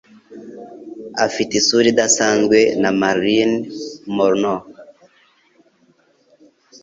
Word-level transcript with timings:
Afite 1.25 1.51
isura 1.61 1.87
idasanzwe 1.93 2.57
na 2.81 2.91
Marilyn 2.99 3.53
Monroe 4.15 4.63